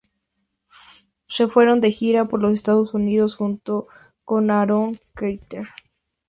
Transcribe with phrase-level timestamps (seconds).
[1.27, 3.85] Se fueron de gira por los Estados Unidos junto
[4.25, 5.67] con Aaron Carter.